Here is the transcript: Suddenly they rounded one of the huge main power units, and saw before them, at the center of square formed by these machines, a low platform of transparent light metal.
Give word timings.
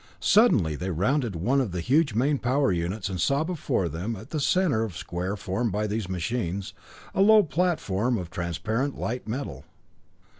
Suddenly 0.19 0.75
they 0.75 0.89
rounded 0.89 1.35
one 1.35 1.61
of 1.61 1.71
the 1.71 1.79
huge 1.79 2.15
main 2.15 2.39
power 2.39 2.71
units, 2.71 3.07
and 3.07 3.21
saw 3.21 3.43
before 3.43 3.87
them, 3.87 4.15
at 4.15 4.31
the 4.31 4.39
center 4.39 4.83
of 4.83 4.97
square 4.97 5.35
formed 5.35 5.71
by 5.71 5.85
these 5.85 6.09
machines, 6.09 6.73
a 7.13 7.21
low 7.21 7.43
platform 7.43 8.17
of 8.17 8.31
transparent 8.31 8.97
light 8.97 9.27
metal. 9.27 9.63